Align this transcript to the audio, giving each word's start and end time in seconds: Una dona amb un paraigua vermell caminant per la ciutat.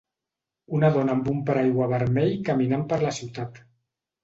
Una 0.77 0.89
dona 0.95 1.15
amb 1.17 1.29
un 1.33 1.43
paraigua 1.51 1.89
vermell 1.93 2.33
caminant 2.51 2.89
per 2.95 3.01
la 3.07 3.15
ciutat. 3.21 3.65